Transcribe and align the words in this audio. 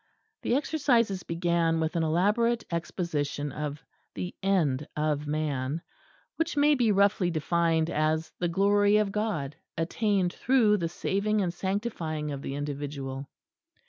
The 0.41 0.55
Exercises 0.55 1.21
began 1.21 1.79
with 1.79 1.95
an 1.95 2.01
elaborate 2.01 2.63
exposition 2.71 3.51
of 3.51 3.83
the 4.15 4.33
End 4.41 4.87
of 4.95 5.27
man 5.27 5.83
which 6.37 6.57
may 6.57 6.73
be 6.73 6.91
roughly 6.91 7.29
defined 7.29 7.91
as 7.91 8.31
the 8.39 8.47
Glory 8.47 8.97
of 8.97 9.11
God 9.11 9.55
attained 9.77 10.33
through 10.33 10.77
the 10.77 10.89
saving 10.89 11.39
and 11.41 11.53
sanctifying 11.53 12.31
of 12.31 12.41
the 12.41 12.55
individual. 12.55 13.29